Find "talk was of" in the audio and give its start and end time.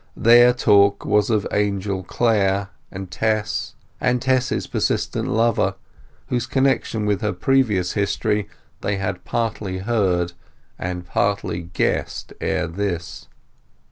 0.51-1.45